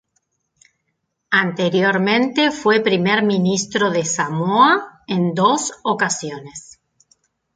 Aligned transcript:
Anteriormente 1.29 2.49
fue 2.49 2.81
Primer 2.81 3.21
Ministro 3.21 3.91
de 3.91 4.03
Samoa 4.03 5.01
en 5.05 5.35
dos 5.35 5.73
ocasiones. 5.83 6.79